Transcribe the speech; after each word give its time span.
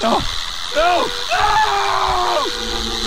No! 0.00 0.22
No! 0.76 1.06
No! 1.28 2.97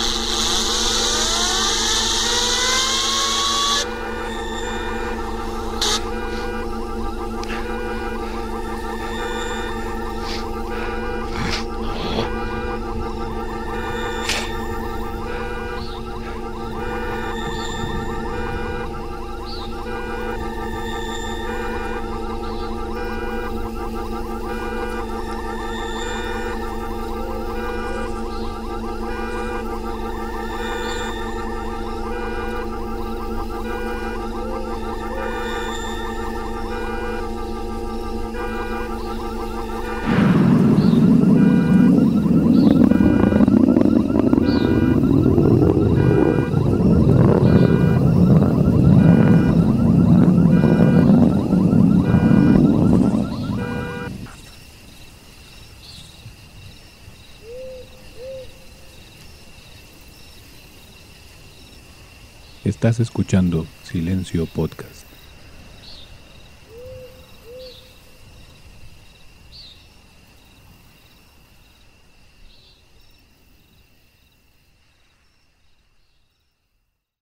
Estás 62.64 63.00
escuchando 63.00 63.66
Silencio 63.82 64.46
Podcast. 64.46 65.01